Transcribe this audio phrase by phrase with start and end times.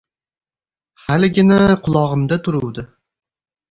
[1.03, 2.91] Haligina qulog‘imda turuvdi.